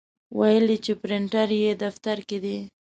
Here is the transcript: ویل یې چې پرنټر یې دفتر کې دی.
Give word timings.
ویل 0.37 0.65
یې 0.73 0.77
چې 0.85 0.93
پرنټر 1.01 1.49
یې 1.63 1.71
دفتر 1.83 2.17
کې 2.27 2.37
دی. 2.43 2.57